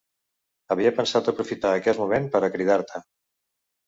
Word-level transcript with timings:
Havia 0.75 0.91
pensat 0.99 1.29
aprofitar 1.31 1.73
aquest 1.79 2.01
moment 2.05 2.25
per 2.37 2.41
a 2.47 2.49
cridar-te. 2.57 3.03